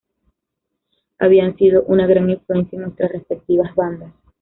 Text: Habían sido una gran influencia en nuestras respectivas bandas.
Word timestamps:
Habían 1.19 1.55
sido 1.57 1.83
una 1.83 2.07
gran 2.07 2.27
influencia 2.27 2.75
en 2.75 2.85
nuestras 2.85 3.11
respectivas 3.11 3.75
bandas. 3.75 4.11